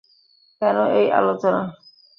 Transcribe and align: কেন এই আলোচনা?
কেন 0.61 0.77
এই 0.93 1.07
আলোচনা? 1.11 1.61